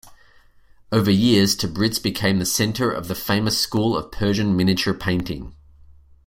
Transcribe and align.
Over 0.91 1.11
years 1.11 1.55
Tabriz 1.55 1.99
became 1.99 2.39
the 2.39 2.45
center 2.47 2.89
of 2.91 3.07
the 3.07 3.13
famous 3.13 3.59
school 3.59 3.95
of 3.95 4.11
Persian 4.11 4.57
miniature 4.57 4.95
painting. 4.95 5.53